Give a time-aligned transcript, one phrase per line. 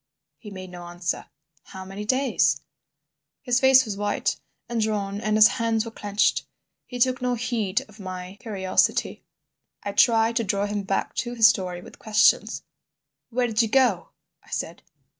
[0.39, 1.27] He made no answer.
[1.61, 2.61] "How many days?"
[3.43, 4.35] His face was white
[4.67, 6.47] and drawn and his hands were clenched.
[6.87, 9.23] He took no heed of my curiosity.
[9.83, 12.63] I tried to draw him back to his story with questions.
[13.29, 14.09] "Where did you go?"
[14.43, 14.81] I said.